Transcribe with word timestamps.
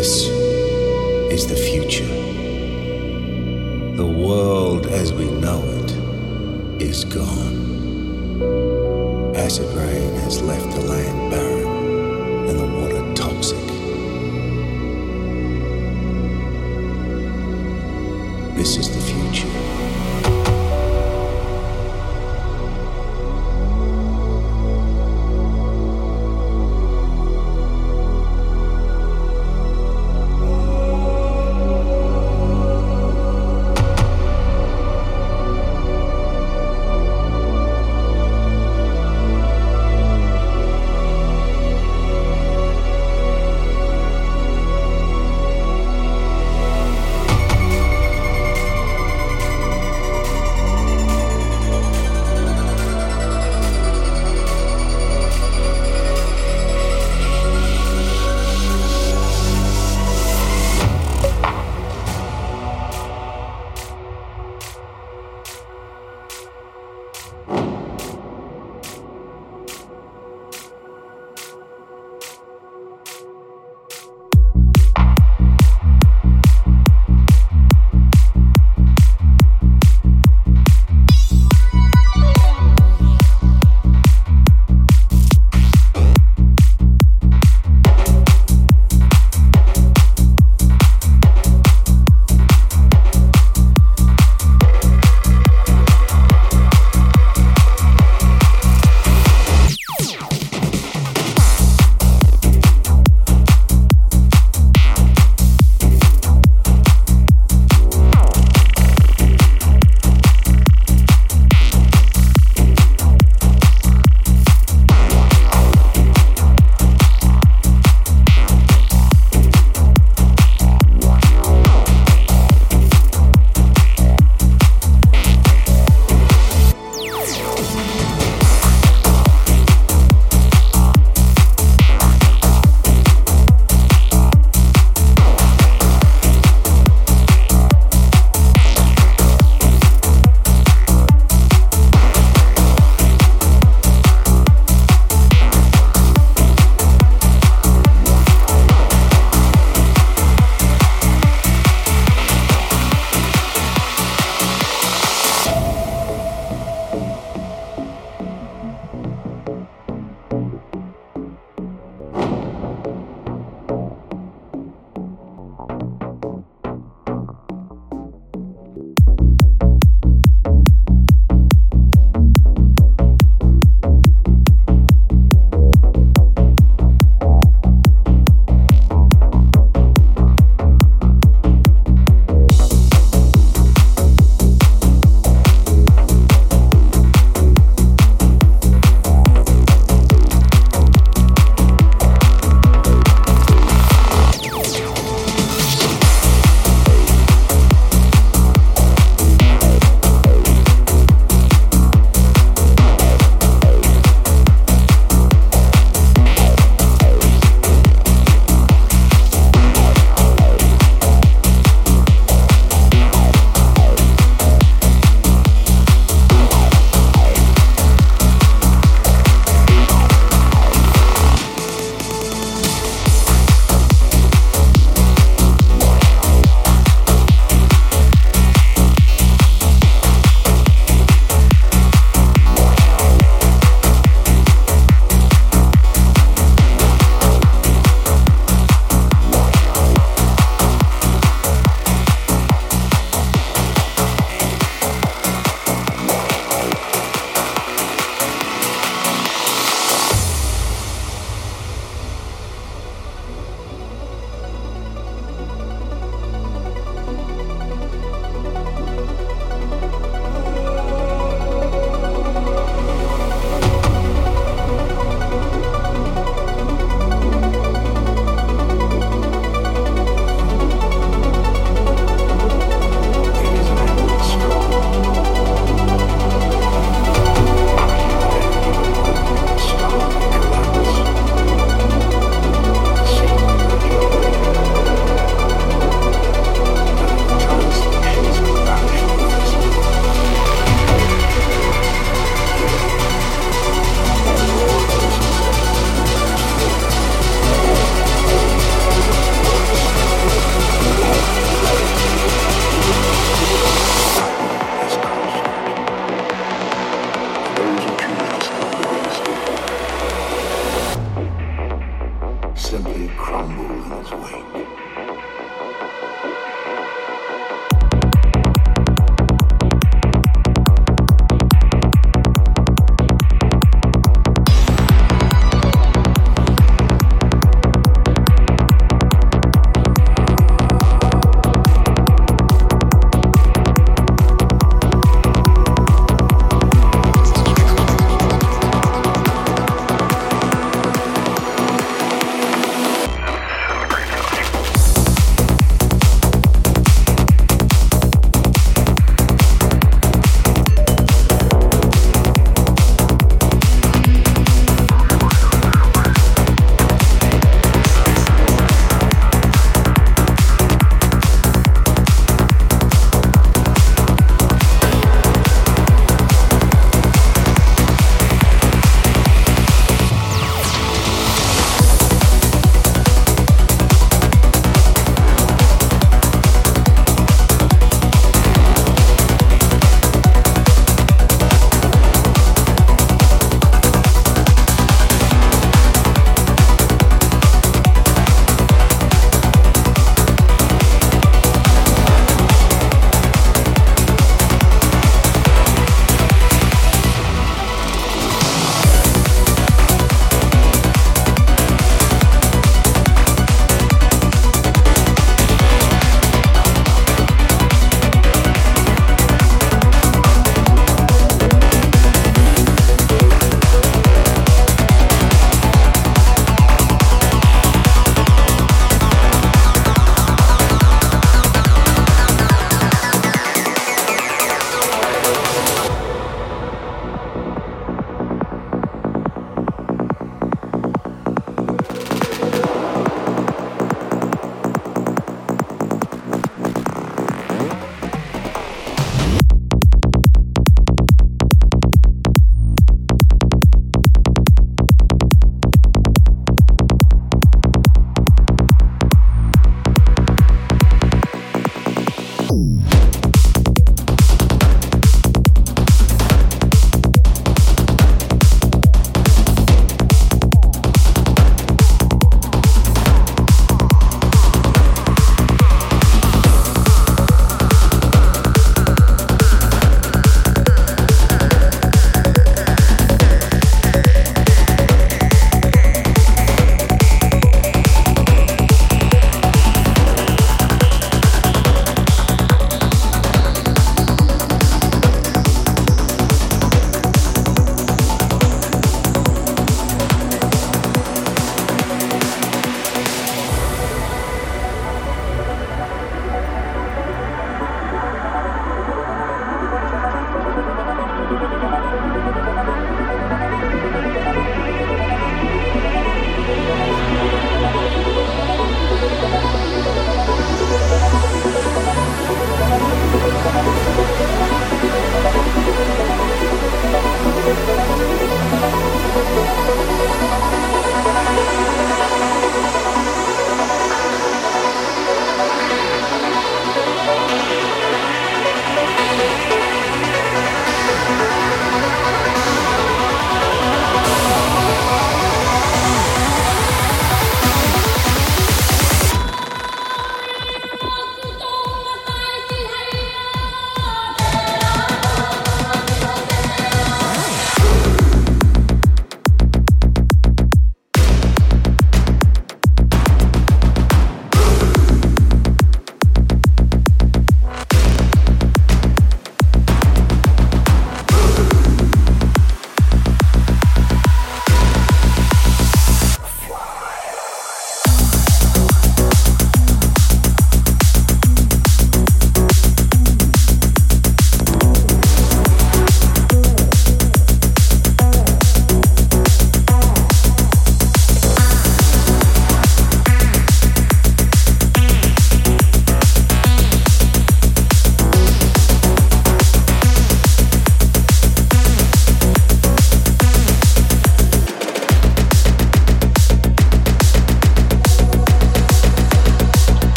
esse. 0.00 0.29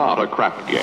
Not 0.00 0.18
a 0.18 0.26
crap 0.26 0.56
game. 0.66 0.80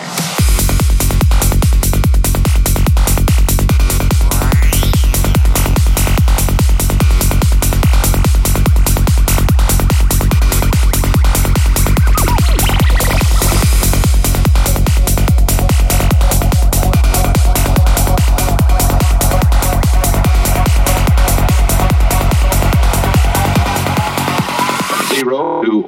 Zero 25.09 25.63
to 25.63 25.87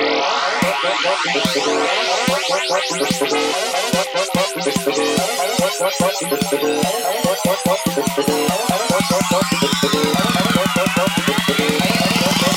100%. 0.00 0.40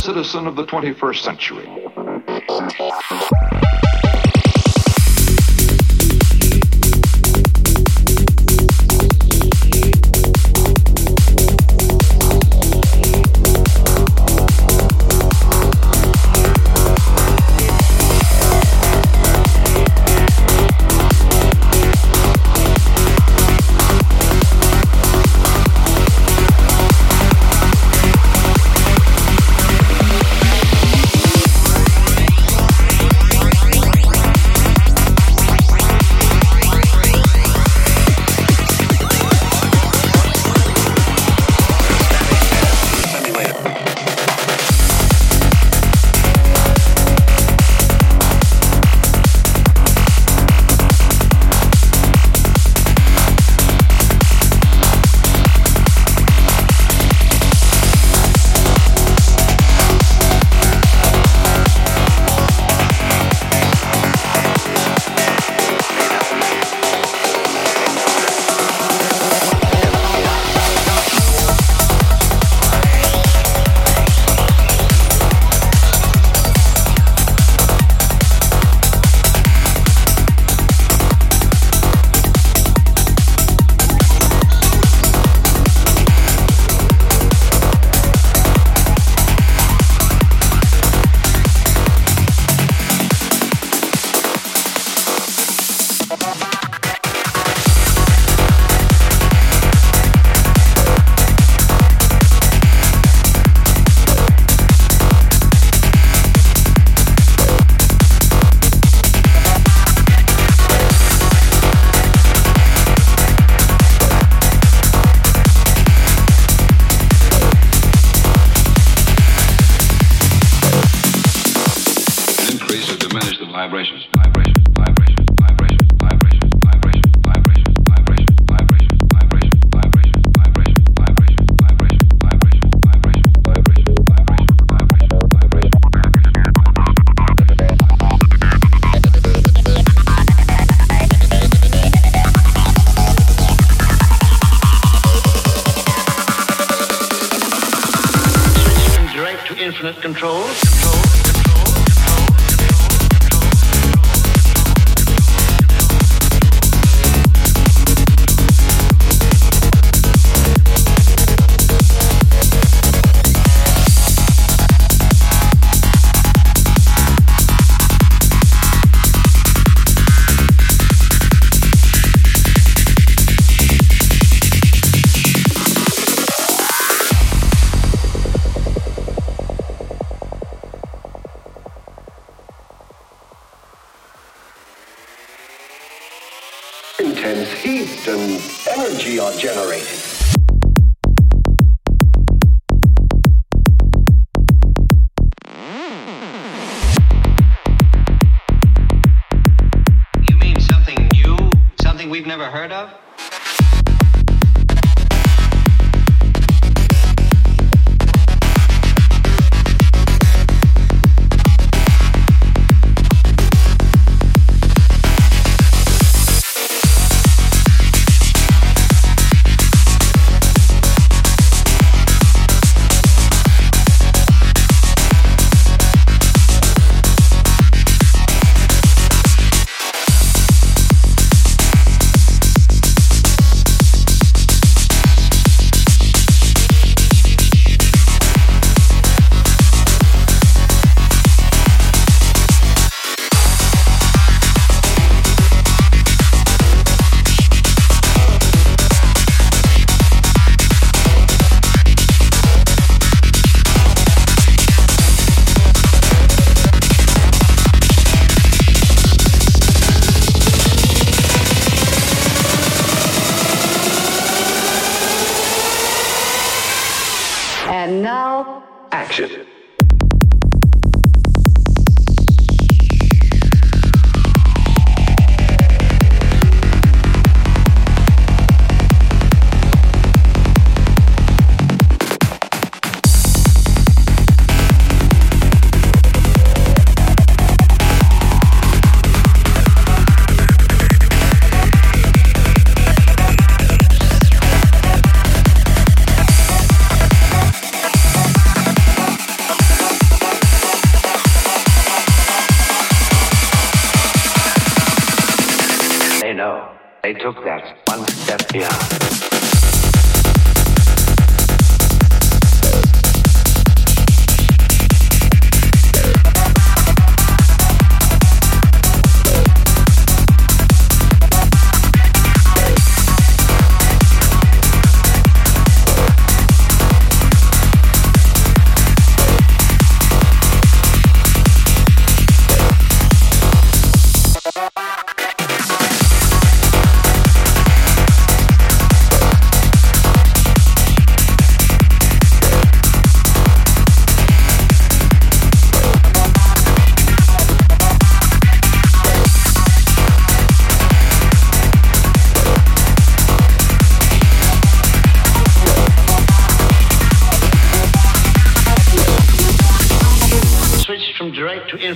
Citizen 0.00 0.46
of 0.46 0.54
the 0.54 0.64
21st 0.64 1.22
century. 1.22 1.68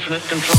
Control, 0.06 0.20
control. 0.28 0.55